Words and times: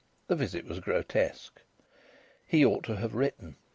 The 0.29 0.35
visit 0.35 0.65
was 0.65 0.79
grotesque. 0.79 1.61
He 2.47 2.65
ought 2.65 2.83
to 2.85 2.95
have 2.95 3.13
written. 3.13 3.57